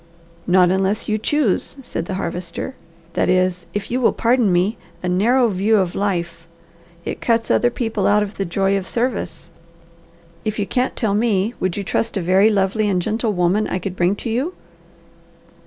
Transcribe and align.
"Not 0.47 0.71
unless 0.71 1.07
you 1.07 1.19
choose," 1.19 1.75
said 1.83 2.05
the 2.07 2.15
Harvester. 2.15 2.73
"That 3.13 3.29
is, 3.29 3.67
if 3.71 3.91
you 3.91 4.01
will 4.01 4.13
pardon 4.13 4.51
me, 4.51 4.77
a 5.03 5.07
narrow 5.07 5.47
view 5.49 5.77
of 5.77 5.93
life. 5.93 6.47
It 7.05 7.21
cuts 7.21 7.51
other 7.51 7.69
people 7.69 8.07
out 8.07 8.23
of 8.23 8.37
the 8.37 8.43
joy 8.45 8.75
of 8.79 8.87
service. 8.87 9.51
If 10.43 10.57
you 10.57 10.65
can't 10.65 10.95
tell 10.95 11.13
me, 11.13 11.53
would 11.59 11.77
you 11.77 11.83
trust 11.83 12.17
a 12.17 12.21
very 12.23 12.49
lovely 12.49 12.89
and 12.89 12.99
gentle 12.99 13.33
woman 13.33 13.67
I 13.67 13.77
could 13.77 13.95
bring 13.95 14.15
to 14.15 14.29
you?" 14.31 14.55